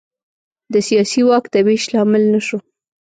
د 0.73 0.75
سیاسي 0.87 1.21
واک 1.27 1.45
د 1.53 1.55
وېش 1.67 1.83
لامل 1.93 2.23
نه 2.33 2.41
شو. 2.47 2.57